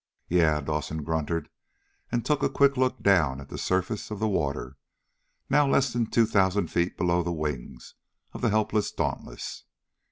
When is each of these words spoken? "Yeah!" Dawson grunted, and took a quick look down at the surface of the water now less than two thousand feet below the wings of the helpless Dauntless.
"Yeah!" 0.29 0.61
Dawson 0.61 1.03
grunted, 1.03 1.47
and 2.11 2.25
took 2.25 2.41
a 2.41 2.49
quick 2.49 2.75
look 2.75 3.03
down 3.03 3.39
at 3.39 3.49
the 3.49 3.57
surface 3.59 4.09
of 4.09 4.17
the 4.17 4.27
water 4.27 4.77
now 5.47 5.67
less 5.67 5.93
than 5.93 6.07
two 6.07 6.25
thousand 6.25 6.69
feet 6.71 6.97
below 6.97 7.21
the 7.21 7.31
wings 7.31 7.93
of 8.33 8.41
the 8.41 8.49
helpless 8.49 8.91
Dauntless. 8.91 9.65